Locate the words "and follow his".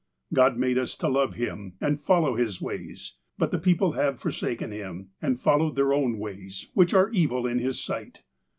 1.79-2.59